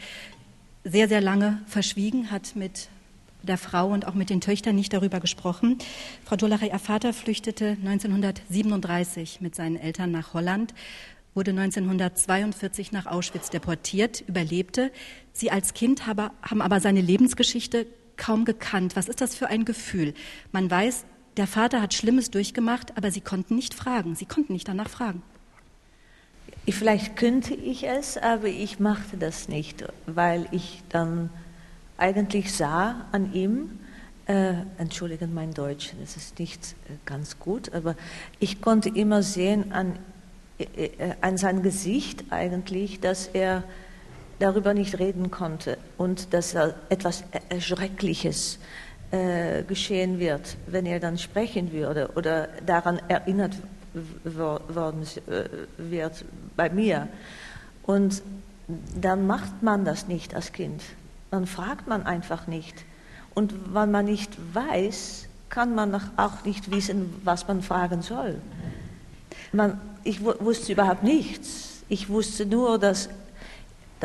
sehr, 0.84 1.08
sehr 1.08 1.22
lange 1.22 1.64
verschwiegen, 1.66 2.30
hat 2.30 2.56
mit 2.56 2.90
der 3.42 3.58
Frau 3.58 3.88
und 3.88 4.06
auch 4.08 4.14
mit 4.14 4.30
den 4.30 4.40
Töchtern 4.40 4.76
nicht 4.76 4.94
darüber 4.94 5.20
gesprochen. 5.20 5.80
Frau 6.26 6.36
Durlacher, 6.36 6.68
ihr 6.68 6.78
Vater 6.78 7.12
flüchtete 7.12 7.78
1937 7.84 9.42
mit 9.42 9.56
seinen 9.56 9.78
Eltern 9.78 10.12
nach 10.12 10.36
Holland, 10.36 10.76
wurde 11.34 11.52
1942 11.52 12.92
nach 12.92 13.08
Auschwitz 13.08 13.50
deportiert, 13.50 14.24
überlebte. 14.28 14.92
Sie 15.34 15.50
als 15.50 15.74
Kind 15.74 16.06
haben 16.06 16.62
aber 16.62 16.80
seine 16.80 17.02
Lebensgeschichte 17.02 17.88
kaum 18.18 18.46
gekannt. 18.46 18.96
Was 18.96 19.08
ist 19.08 19.22
das 19.22 19.36
für 19.36 19.48
ein 19.48 19.66
Gefühl? 19.66 20.14
Man 20.52 20.70
weiß, 20.70 21.06
der 21.38 21.48
Vater 21.48 21.82
hat 21.82 21.94
Schlimmes 21.94 22.32
durchgemacht, 22.32 22.98
aber 22.98 23.12
sie 23.12 23.22
konnten 23.22 23.56
nicht 23.56 23.74
fragen. 23.74 24.16
Sie 24.16 24.26
konnten 24.26 24.54
nicht 24.54 24.68
danach 24.68 24.90
fragen. 24.90 25.22
Vielleicht 26.68 27.16
könnte 27.16 27.54
ich 27.54 27.88
es, 27.88 28.18
aber 28.18 28.48
ich 28.48 28.80
machte 28.80 29.18
das 29.18 29.50
nicht, 29.50 29.86
weil 30.08 30.48
ich 30.52 30.82
dann 30.90 31.30
eigentlich 31.98 32.54
sah 32.54 33.06
an 33.12 33.34
ihm, 33.34 33.80
äh, 34.26 34.54
entschuldigen 34.80 35.34
mein 35.34 35.54
Deutsch, 35.54 35.94
das 36.00 36.18
ist 36.18 36.40
nicht 36.40 36.76
äh, 36.90 36.94
ganz 37.06 37.38
gut, 37.38 37.74
aber 37.74 37.96
ich 38.40 38.62
konnte 38.62 38.90
immer 38.90 39.22
sehen 39.22 39.72
an, 39.72 40.00
äh, 40.58 40.86
äh 40.86 41.14
an 41.22 41.38
sein 41.38 41.62
Gesicht 41.62 42.26
eigentlich, 42.32 43.00
dass 43.00 43.28
er 43.28 43.64
darüber 44.40 44.74
nicht 44.74 45.00
reden 45.00 45.32
konnte 45.32 45.78
und 45.98 46.34
dass 46.34 46.56
etwas 46.90 47.24
Schreckliches 47.60 48.60
äh, 49.12 49.64
geschehen 49.64 50.20
wird, 50.20 50.58
wenn 50.68 50.86
er 50.86 51.00
dann 51.00 51.18
sprechen 51.18 51.72
würde 51.72 52.10
oder 52.16 52.50
daran 52.66 53.00
erinnert 53.08 53.54
worden 54.24 55.04
äh, 55.28 55.44
wird 55.78 56.26
bei 56.56 56.70
mir. 56.70 57.08
Und 57.84 58.24
dann 59.00 59.28
macht 59.28 59.62
man 59.62 59.86
das 59.86 60.08
nicht 60.08 60.36
als 60.36 60.52
Kind. 60.52 60.82
Dann 61.32 61.46
fragt 61.46 61.88
man 61.88 62.04
einfach 62.04 62.48
nicht. 62.48 62.84
Und 63.34 63.54
wenn 63.74 63.92
man 63.92 64.06
nicht 64.06 64.32
weiß, 64.54 65.28
kann 65.50 65.76
man 65.76 65.96
auch 66.18 66.44
nicht 66.44 66.72
wissen, 66.72 67.14
was 67.24 67.48
man 67.48 67.62
fragen 67.62 68.02
soll. 68.02 68.42
Man, 69.52 69.80
ich 70.04 70.24
wusste 70.24 70.74
überhaupt 70.74 71.04
nichts. 71.04 71.84
Ich 71.88 72.10
wusste 72.10 72.46
nur, 72.46 72.80
dass, 72.80 73.10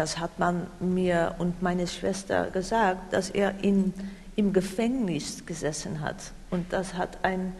das 0.00 0.18
hat 0.18 0.38
man 0.38 0.66
mir 0.80 1.34
und 1.36 1.60
meine 1.60 1.86
Schwester 1.86 2.50
gesagt, 2.50 3.12
dass 3.12 3.28
er 3.28 3.62
in 3.62 3.92
im 4.40 4.54
Gefängnis 4.54 5.44
gesessen 5.44 6.00
hat. 6.00 6.32
Und 6.50 6.72
das 6.72 6.94
hat 6.94 7.22
ein, 7.22 7.52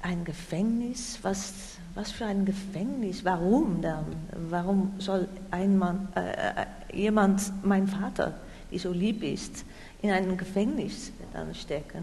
ein 0.00 0.24
Gefängnis, 0.24 1.18
was, 1.20 1.52
was 1.94 2.10
für 2.10 2.24
ein 2.24 2.46
Gefängnis, 2.46 3.22
warum 3.22 3.82
dann? 3.82 4.06
Warum 4.48 4.94
soll 4.98 5.28
ein 5.50 5.76
Mann, 5.76 6.08
äh, 6.16 6.20
äh 6.20 6.66
jemand, 6.94 7.52
mein 7.62 7.86
Vater, 7.86 8.34
die 8.70 8.78
so 8.78 8.92
lieb 8.92 9.22
ist, 9.22 9.66
in 10.00 10.10
ein 10.10 10.38
Gefängnis 10.38 11.12
dann 11.34 11.54
stecken? 11.54 12.02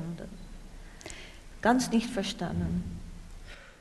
Ganz 1.63 1.89
nicht 1.89 2.07
verstanden. 2.07 2.83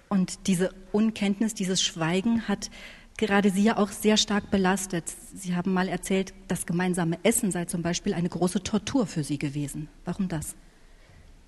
Und 0.09 0.47
diese 0.47 0.71
Unkenntnis, 0.93 1.53
dieses 1.53 1.83
Schweigen 1.83 2.49
hat 2.49 2.71
gerade 3.19 3.51
Sie 3.51 3.65
ja 3.65 3.77
auch 3.77 3.91
sehr 3.91 4.17
stark 4.17 4.51
belastet. 4.51 5.05
Sie 5.35 5.55
haben 5.55 5.75
mal 5.75 5.89
erzählt, 5.89 6.33
das 6.47 6.65
gemeinsame 6.65 7.19
Essen 7.23 7.51
sei 7.53 7.67
zum 7.67 7.83
Beispiel 7.83 8.15
eine 8.15 8.31
große 8.31 8.63
Tortur 8.63 9.07
für 9.07 9.23
Sie 9.23 9.39
gewesen. 9.39 9.89
Warum 10.07 10.29
das? 10.29 10.57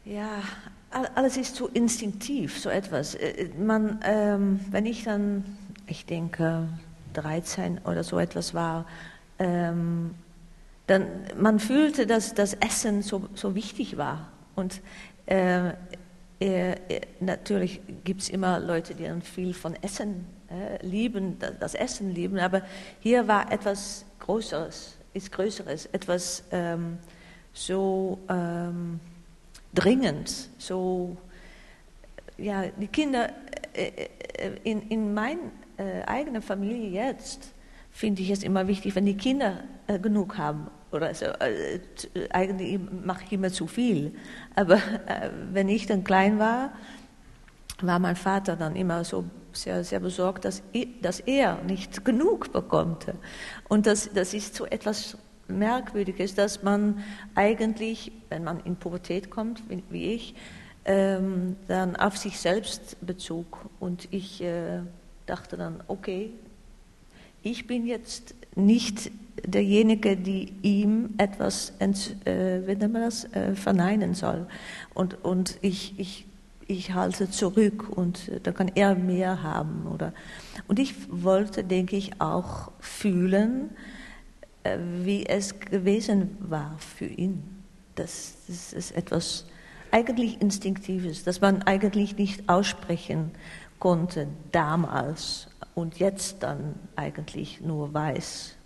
Ja, 0.05 0.43
alles 1.15 1.37
ist 1.37 1.57
so 1.57 1.69
instinktiv, 1.69 2.59
so 2.59 2.69
etwas. 2.69 3.15
Äh, 3.15 3.49
man, 3.59 4.01
ähm, 4.03 4.61
wenn 4.71 4.85
ich 4.85 5.05
dann, 5.05 5.45
ich 5.87 6.05
denke, 6.05 6.69
13 7.15 7.79
oder 7.85 8.05
so 8.05 8.19
etwas 8.19 8.53
war, 8.53 8.87
ähm, 9.39 10.15
dann 10.87 11.07
man 11.39 11.61
fühlte, 11.61 12.07
dass 12.07 12.35
das 12.35 12.55
Essen 12.55 13.03
so, 13.03 13.29
so 13.35 13.55
wichtig 13.55 13.97
war. 13.97 14.29
Und 14.57 14.81
äh, 15.27 15.71
äh, 16.41 16.75
natürlich 17.21 17.81
gibt 18.05 18.23
es 18.23 18.29
immer 18.29 18.59
Leute, 18.59 18.95
die 18.95 19.05
dann 19.05 19.23
viel 19.23 19.55
von 19.55 19.77
Essen 19.83 20.27
äh, 20.39 20.40
lieben, 20.83 21.39
das 21.61 21.75
Essen 21.75 22.15
lieben, 22.15 22.39
aber 22.39 22.63
hier 23.01 23.29
war 23.29 23.53
etwas 23.53 24.05
Größeres, 24.19 24.97
ist 25.15 25.33
Größeres, 25.33 25.87
etwas 25.87 26.45
ähm, 26.51 26.99
so 27.53 28.19
ähm, 28.29 29.01
dringend, 29.75 30.49
so, 30.59 31.17
ja, 32.37 32.65
die 32.67 32.89
Kinder 32.89 33.31
äh, 33.75 34.09
äh 34.35 34.51
in, 34.65 34.83
in 34.89 35.15
meiner 35.15 35.51
äh, 35.77 36.03
eigenen 36.07 36.43
Familie 36.43 36.91
jetzt 36.91 37.53
finde 37.91 38.23
ich 38.23 38.31
es 38.31 38.43
immer 38.43 38.67
wichtig, 38.69 38.95
wenn 38.95 39.07
die 39.07 39.17
Kinder 39.17 39.65
äh, 39.87 39.99
genug 39.99 40.39
haben. 40.39 40.69
Oder 40.93 41.15
so, 41.15 41.27
äh, 41.27 41.81
eigentlich 42.31 42.79
mache 43.05 43.25
ich 43.25 43.33
immer 43.33 43.51
zu 43.51 43.67
viel. 43.67 44.13
Aber 44.57 44.79
wenn 45.53 45.69
ich 45.69 45.87
dann 45.87 46.05
klein 46.05 46.39
war, 46.39 46.73
war 47.87 47.99
mein 47.99 48.17
Vater 48.17 48.57
dann 48.57 48.77
immer 48.77 49.05
so 49.05 49.25
sehr, 49.53 49.85
sehr 49.85 50.01
besorgt, 50.01 50.45
dass, 50.45 50.63
dass 51.03 51.21
er 51.21 51.63
nicht 51.63 52.05
genug 52.05 52.53
bekommt. 52.53 53.07
Und 53.69 53.87
das, 53.87 54.11
das 54.13 54.35
ist 54.35 54.55
so 54.55 54.67
etwas 54.67 55.17
Merkwürdiges, 55.49 56.35
dass 56.35 56.63
man 56.63 57.03
eigentlich, 57.35 58.13
wenn 58.29 58.45
man 58.45 58.61
in 58.61 58.77
Pubertät 58.77 59.31
kommt, 59.31 59.63
wie, 59.69 59.83
wie 59.91 60.13
ich, 60.13 60.35
ähm, 60.85 61.57
dann 61.69 61.97
auf 61.97 62.17
sich 62.17 62.39
selbst 62.39 62.97
bezog. 63.05 63.69
Und 63.81 64.09
ich 64.13 64.43
äh, 64.43 64.81
dachte 65.27 65.57
dann, 65.57 65.83
okay, 65.89 66.31
ich 67.43 67.67
bin 67.67 67.87
jetzt 67.87 68.35
nicht 68.55 69.11
derjenige, 69.47 70.17
die 70.17 70.53
ihm 70.63 71.15
etwas 71.19 71.73
ent, 71.79 72.17
äh, 72.27 72.67
wie 72.67 72.77
man 72.77 73.03
das, 73.03 73.25
äh, 73.33 73.55
verneinen 73.55 74.15
soll. 74.15 74.47
Und, 74.95 75.25
und 75.25 75.59
ich, 75.63 75.99
ich 75.99 76.27
ich 76.71 76.95
halte 76.95 77.31
zurück 77.31 77.89
und 77.89 78.29
äh, 78.29 78.41
da 78.41 78.53
kann 78.53 78.71
er 78.75 78.95
mehr 78.95 79.43
haben. 79.43 79.87
Oder? 79.87 80.13
Und 80.69 80.79
ich 80.79 80.95
wollte, 81.11 81.65
denke 81.65 81.97
ich, 81.97 82.21
auch 82.21 82.73
fühlen, 82.81 83.71
äh, 84.63 84.79
wie 85.03 85.27
es 85.27 85.59
gewesen 85.61 86.37
war 86.41 86.77
für 86.79 87.07
ihn. 87.07 87.43
Das, 87.95 88.37
das 88.47 88.73
ist 88.73 88.93
etwas 88.93 89.47
eigentlich 89.91 90.41
Instinktives, 90.41 91.25
das 91.25 91.41
man 91.41 91.63
eigentlich 91.63 92.17
nicht 92.17 92.49
aussprechen 92.49 93.33
konnte 93.81 94.29
damals 94.53 95.49
und 95.75 95.99
jetzt 95.99 96.43
dann 96.43 96.75
eigentlich 96.95 97.61
nur 97.61 97.93
weiß. 97.93 98.57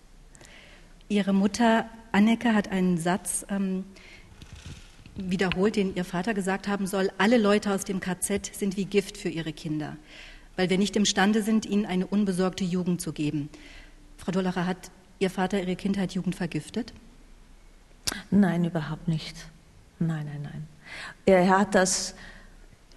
Ihre 1.08 1.32
Mutter 1.32 1.86
Anneke 2.12 2.54
hat 2.54 2.70
einen 2.70 2.98
Satz 2.98 3.46
ähm, 3.48 3.84
wiederholt, 5.16 5.76
den 5.76 5.94
Ihr 5.94 6.04
Vater 6.04 6.34
gesagt 6.34 6.68
haben 6.68 6.86
soll, 6.86 7.10
alle 7.18 7.38
Leute 7.38 7.72
aus 7.72 7.84
dem 7.84 8.00
KZ 8.00 8.54
sind 8.54 8.76
wie 8.76 8.84
Gift 8.84 9.16
für 9.16 9.28
ihre 9.28 9.52
Kinder, 9.52 9.96
weil 10.56 10.70
wir 10.70 10.78
nicht 10.78 10.96
imstande 10.96 11.42
sind, 11.42 11.66
ihnen 11.66 11.86
eine 11.86 12.06
unbesorgte 12.06 12.64
Jugend 12.64 13.00
zu 13.00 13.12
geben. 13.12 13.48
Frau 14.16 14.32
Dollacher, 14.32 14.66
hat 14.66 14.90
Ihr 15.18 15.30
Vater 15.30 15.60
Ihre 15.60 15.76
Kindheit, 15.76 16.12
Jugend 16.12 16.34
vergiftet? 16.34 16.92
Nein, 18.30 18.64
überhaupt 18.64 19.08
nicht. 19.08 19.36
Nein, 19.98 20.26
nein, 20.26 20.42
nein. 20.42 20.66
Er 21.24 21.48
hat 21.48 21.74
das 21.74 22.14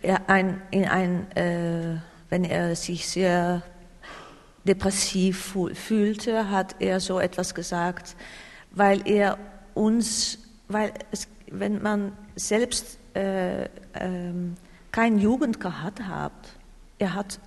er 0.01 0.29
ein, 0.29 0.61
in 0.71 0.85
ein, 0.85 1.31
äh, 1.35 1.97
wenn 2.29 2.43
er 2.43 2.75
sich 2.75 3.07
sehr 3.07 3.63
depressiv 4.63 5.55
fühlte, 5.73 6.49
hat 6.49 6.75
er 6.79 6.99
so 6.99 7.19
etwas 7.19 7.55
gesagt, 7.55 8.15
weil 8.71 9.07
er 9.07 9.37
uns, 9.73 10.39
weil 10.67 10.93
es, 11.11 11.27
wenn 11.51 11.81
man 11.81 12.11
selbst 12.35 12.99
äh, 13.15 13.63
äh, 13.65 13.67
keine 14.91 15.19
Jugend 15.19 15.59
gehabt 15.59 16.01
hat, 16.01 16.33
er 16.99 17.13
hat 17.13 17.39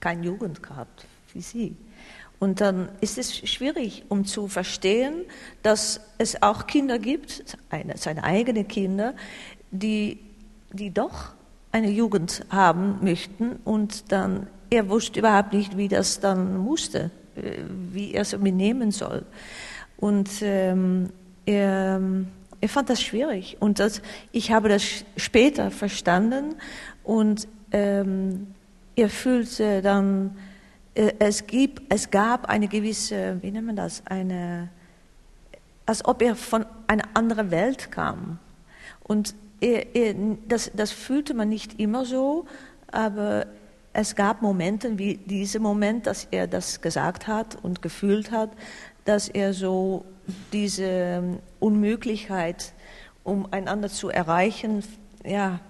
keine 0.00 0.24
Jugend 0.24 0.62
gehabt 0.62 1.06
wie 1.34 1.42
sie. 1.42 1.76
Und 2.38 2.60
dann 2.60 2.88
ist 3.00 3.18
es 3.18 3.36
schwierig, 3.36 4.04
um 4.08 4.24
zu 4.24 4.46
verstehen, 4.46 5.24
dass 5.62 6.00
es 6.18 6.42
auch 6.42 6.66
Kinder 6.66 6.98
gibt, 6.98 7.56
eine, 7.70 7.96
seine 7.96 8.22
eigenen 8.22 8.68
Kinder, 8.68 9.14
die, 9.70 10.18
die 10.72 10.92
doch 10.92 11.32
eine 11.72 11.90
Jugend 11.90 12.44
haben 12.50 12.98
möchten 13.02 13.56
und 13.64 14.12
dann, 14.12 14.46
er 14.70 14.88
wusste 14.88 15.18
überhaupt 15.18 15.52
nicht, 15.52 15.76
wie 15.76 15.88
das 15.88 16.20
dann 16.20 16.58
musste, 16.58 17.10
äh, 17.36 17.58
wie 17.92 18.14
er 18.14 18.22
es 18.22 18.36
benehmen 18.36 18.92
soll. 18.92 19.24
Und 19.96 20.30
ähm, 20.42 21.10
er, 21.44 22.00
er 22.60 22.68
fand 22.68 22.90
das 22.90 23.00
schwierig. 23.00 23.56
Und 23.60 23.78
das, 23.78 24.02
ich 24.32 24.50
habe 24.52 24.68
das 24.68 25.04
später 25.16 25.70
verstanden. 25.70 26.56
Und 27.04 27.48
ähm, 27.72 28.48
er 28.96 29.08
fühlte 29.08 29.82
dann, 29.82 30.36
äh, 30.94 31.12
es, 31.18 31.46
gibt, 31.46 31.82
es 31.88 32.10
gab 32.10 32.48
eine 32.48 32.68
gewisse, 32.68 33.38
wie 33.42 33.50
nennt 33.50 33.66
man 33.66 33.76
das, 33.76 34.02
eine, 34.06 34.68
als 35.86 36.04
ob 36.04 36.22
er 36.22 36.34
von 36.34 36.66
einer 36.86 37.04
anderen 37.14 37.50
Welt 37.50 37.90
kam. 37.90 38.38
Und 39.04 39.34
er, 39.60 39.94
er, 39.94 40.14
das, 40.48 40.70
das 40.74 40.90
fühlte 40.90 41.34
man 41.34 41.48
nicht 41.48 41.78
immer 41.78 42.04
so, 42.04 42.46
aber 42.90 43.46
es 43.92 44.14
gab 44.14 44.42
Momente 44.42 44.98
wie 44.98 45.16
dieser 45.16 45.60
Moment, 45.60 46.06
dass 46.06 46.28
er 46.30 46.46
das 46.46 46.80
gesagt 46.80 47.26
hat 47.26 47.56
und 47.62 47.82
gefühlt 47.82 48.30
hat, 48.30 48.50
dass 49.08 49.28
er 49.28 49.54
so 49.54 50.04
diese 50.52 51.40
Unmöglichkeit, 51.60 52.74
um 53.24 53.50
einander 53.50 53.88
zu 53.88 54.10
erreichen, 54.10 54.84
ja. 55.24 55.60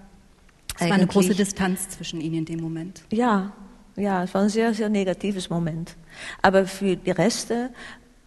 Es 0.76 0.88
war 0.88 0.96
eine 0.96 1.06
große 1.06 1.34
Distanz 1.34 1.88
zwischen 1.88 2.20
ihnen 2.20 2.38
in 2.38 2.44
dem 2.44 2.60
Moment. 2.60 3.04
Ja, 3.12 3.52
ja, 3.96 4.24
es 4.24 4.34
war 4.34 4.42
ein 4.42 4.48
sehr, 4.48 4.74
sehr 4.74 4.88
negatives 4.88 5.50
Moment. 5.50 5.96
Aber 6.42 6.66
für 6.66 6.96
die 6.96 7.10
Reste, 7.12 7.70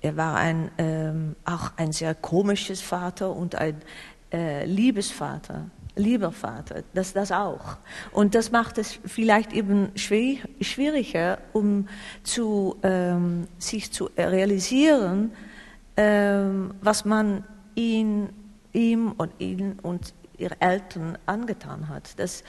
er 0.01 0.15
war 0.15 0.35
ein, 0.35 0.71
ähm, 0.77 1.35
auch 1.43 1.71
ein 1.75 1.91
sehr 1.91 2.15
komisches 2.15 2.81
Vater 2.81 3.35
und 3.35 3.55
ein 3.55 3.81
äh, 4.33 4.65
Liebesvater, 4.65 5.69
lieber 5.95 6.31
Vater, 6.31 6.83
das, 6.93 7.13
das 7.13 7.31
auch. 7.31 7.77
Und 8.11 8.35
das 8.35 8.51
macht 8.51 8.77
es 8.77 8.99
vielleicht 9.05 9.53
eben 9.53 9.91
schwieriger, 9.95 11.39
um 11.53 11.87
zu, 12.23 12.77
ähm, 12.83 13.47
sich 13.57 13.91
zu 13.91 14.09
realisieren, 14.17 15.31
ähm, 15.97 16.73
was 16.81 17.05
man 17.05 17.43
ihn, 17.75 18.29
ihm 18.73 19.11
und 19.11 19.31
ihnen 19.39 19.79
und 19.79 20.13
ihre 20.37 20.59
Eltern 20.59 21.17
angetan 21.25 21.89
hat. 21.89 22.17
Das, 22.19 22.43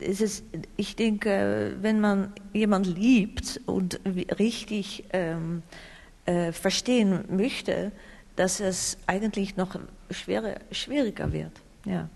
es 0.00 0.20
ist, 0.20 0.44
ich 0.76 0.96
denke, 0.96 1.76
wenn 1.80 2.00
man 2.00 2.32
jemanden 2.52 2.94
liebt 2.94 3.60
und 3.66 4.00
richtig 4.38 5.04
ähm, 5.12 5.62
äh, 6.26 6.52
verstehen 6.52 7.24
möchte, 7.28 7.92
dass 8.36 8.60
es 8.60 8.98
eigentlich 9.06 9.56
noch 9.56 9.78
schwerer, 10.10 10.56
schwieriger 10.72 11.32
wird. 11.32 11.52
Ja. 11.84 12.08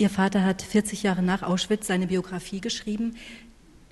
Ihr 0.00 0.08
Vater 0.08 0.46
hat 0.46 0.62
40 0.62 1.02
Jahre 1.02 1.22
nach 1.22 1.42
Auschwitz 1.42 1.86
seine 1.86 2.06
Biografie 2.06 2.62
geschrieben. 2.62 3.16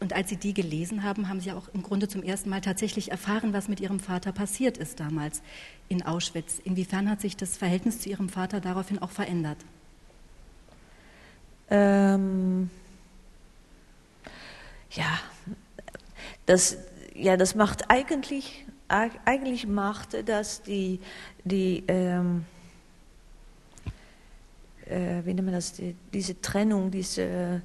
Und 0.00 0.14
als 0.14 0.30
Sie 0.30 0.38
die 0.38 0.54
gelesen 0.54 1.02
haben, 1.02 1.28
haben 1.28 1.38
Sie 1.42 1.52
auch 1.52 1.68
im 1.74 1.82
Grunde 1.82 2.08
zum 2.08 2.22
ersten 2.22 2.48
Mal 2.48 2.62
tatsächlich 2.62 3.10
erfahren, 3.10 3.52
was 3.52 3.68
mit 3.68 3.78
Ihrem 3.78 4.00
Vater 4.00 4.32
passiert 4.32 4.78
ist 4.78 5.00
damals 5.00 5.42
in 5.90 6.02
Auschwitz. 6.02 6.60
Inwiefern 6.64 7.10
hat 7.10 7.20
sich 7.20 7.36
das 7.36 7.58
Verhältnis 7.58 8.00
zu 8.00 8.08
Ihrem 8.08 8.30
Vater 8.30 8.62
daraufhin 8.62 9.02
auch 9.02 9.10
verändert? 9.10 9.58
Ähm, 11.68 12.70
ja, 14.92 15.20
das, 16.46 16.78
ja, 17.14 17.36
das 17.36 17.54
macht 17.54 17.90
eigentlich, 17.90 18.64
eigentlich 18.88 19.66
macht 19.66 20.16
das 20.26 20.62
die, 20.62 21.00
die 21.44 21.84
ähm, 21.86 22.46
äh, 24.88 25.24
wie 25.24 25.34
nennt 25.34 25.46
man 25.46 25.54
das, 25.54 25.72
die, 25.72 25.94
diese 26.12 26.40
Trennung, 26.40 26.90
diese 26.90 27.62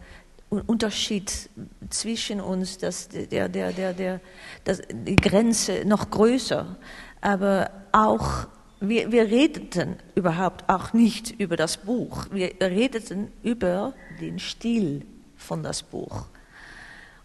Unterschied 0.49 1.49
zwischen 1.89 2.39
uns, 2.39 2.77
dass 2.77 3.09
der, 3.09 3.49
der, 3.49 3.71
der, 3.71 3.93
der, 3.93 4.19
das, 4.63 4.81
die 4.91 5.15
Grenze 5.15 5.83
noch 5.85 6.09
größer. 6.09 6.77
Aber 7.21 7.71
auch, 7.91 8.47
wir, 8.79 9.11
wir 9.11 9.23
redeten 9.23 9.95
überhaupt 10.15 10.69
auch 10.69 10.93
nicht 10.93 11.31
über 11.39 11.55
das 11.55 11.77
Buch. 11.77 12.27
Wir 12.31 12.53
redeten 12.61 13.29
über 13.41 13.93
den 14.19 14.39
Stil 14.39 15.05
von 15.35 15.63
das 15.63 15.81
Buch. 15.83 16.25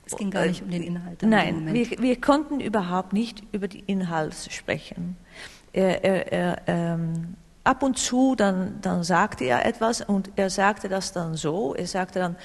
Es 0.07 0.17
ging 0.17 0.31
gar 0.31 0.47
nicht 0.47 0.63
um 0.63 0.71
den 0.71 0.83
Inhalt. 0.83 1.23
Nein, 1.23 1.75
wir, 1.75 1.91
wir, 1.99 2.19
konnten 2.19 2.61
überhaupt 2.61 3.13
nicht 3.13 3.43
über 3.53 3.69
die 3.69 3.81
Inhalte 3.81 4.51
sprechen. 4.51 5.17
Er, 5.73 6.03
er, 6.03 6.33
er, 6.33 6.63
ähm, 6.67 7.35
ab 7.69 7.83
und 7.83 7.99
zu, 7.99 8.35
dann, 8.35 8.81
dann 8.81 9.05
sagte 9.05 9.45
er 9.45 9.67
etwas 9.67 10.01
und 10.01 10.31
er 10.37 10.49
sagte 10.49 10.89
das 10.89 11.13
dann 11.13 11.35
so. 11.35 11.75
Er 11.75 11.87
sagte 11.87 12.19
dann, 12.19 12.37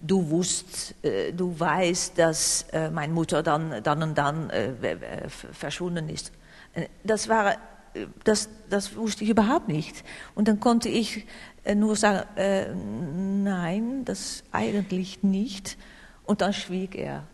du 0.00 0.30
wusst, 0.30 0.96
äh, 1.04 1.32
du 1.32 1.58
weißt, 1.58 2.18
dass 2.18 2.66
äh, 2.72 2.90
meine 2.90 3.12
Mutter 3.12 3.44
dann, 3.44 3.82
dann 3.84 4.02
und 4.02 4.18
dann 4.18 4.50
äh, 4.50 5.28
verschwunden 5.28 6.08
ist. 6.08 6.32
Äh, 6.72 6.88
das 7.04 7.28
war, 7.28 7.52
äh, 7.52 8.06
das, 8.24 8.48
das 8.68 8.96
wusste 8.96 9.22
ich 9.22 9.30
überhaupt 9.30 9.68
nicht. 9.68 10.04
Und 10.34 10.48
dann 10.48 10.58
konnte 10.58 10.88
ich 10.88 11.24
äh, 11.62 11.76
nur 11.76 11.94
sagen, 11.94 13.44
nein, 13.44 14.04
das 14.04 14.42
eigentlich 14.50 15.22
nicht. 15.22 15.78
Und 16.24 16.40
dann 16.40 16.52
schwieg 16.52 16.96
er. 16.96 17.24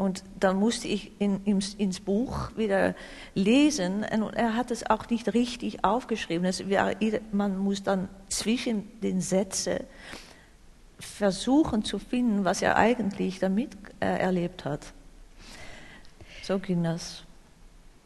Und 0.00 0.24
dann 0.40 0.56
musste 0.56 0.88
ich 0.88 1.12
in, 1.18 1.44
ins, 1.44 1.74
ins, 1.74 2.00
Buch 2.00 2.56
wieder 2.56 2.94
lesen 3.34 4.02
und 4.02 4.32
er 4.32 4.56
hat 4.56 4.70
es 4.70 4.88
auch 4.88 5.10
nicht 5.10 5.34
richtig 5.34 5.84
aufgeschrieben. 5.84 6.46
Es 6.46 6.64
man 7.32 7.58
muss 7.58 7.82
dann 7.82 8.08
zwischen 8.30 8.88
den 9.02 9.20
Sätzen 9.20 9.80
versuchen 10.98 11.84
zu 11.84 11.98
finden, 11.98 12.46
was 12.46 12.62
er 12.62 12.78
eigentlich 12.78 13.40
damit 13.40 13.76
äh, 14.00 14.06
erlebt 14.06 14.64
hat. 14.64 14.94
So 16.44 16.58
ging 16.58 16.82
das. 16.82 17.24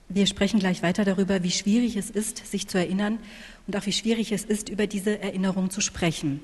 Wir 0.08 0.26
sprechen 0.26 0.58
gleich 0.58 0.82
weiter 0.82 1.04
darüber, 1.04 1.44
wie 1.44 1.52
schwierig 1.52 1.94
es 1.94 2.10
ist, 2.10 2.44
sich 2.44 2.66
zu 2.66 2.76
erinnern 2.76 3.20
und 3.68 3.76
auch 3.76 3.86
wie 3.86 3.92
schwierig 3.92 4.32
es 4.32 4.42
ist, 4.42 4.68
über 4.68 4.88
diese 4.88 5.22
Erinnerung 5.22 5.70
zu 5.70 5.80
sprechen. 5.80 6.40